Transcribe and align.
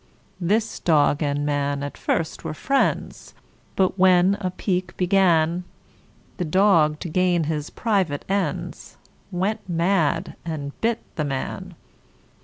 This 0.39 0.79
dog 0.79 1.21
and 1.21 1.45
man 1.45 1.83
at 1.83 1.95
first 1.95 2.43
were 2.43 2.55
friends; 2.55 3.35
But 3.75 3.99
when 3.99 4.35
a 4.41 4.49
pique 4.49 4.97
began, 4.97 5.63
The 6.37 6.45
dog, 6.45 6.99
to 7.01 7.07
gain 7.07 7.43
his 7.43 7.69
private 7.69 8.25
ends, 8.27 8.97
Went 9.31 9.59
mad, 9.69 10.35
and 10.43 10.71
bit 10.81 11.01
the 11.17 11.25
man. 11.25 11.75